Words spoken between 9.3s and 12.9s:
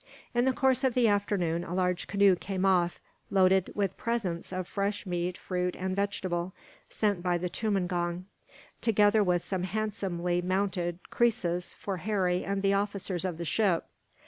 some handsomely mounted krises for Harry and the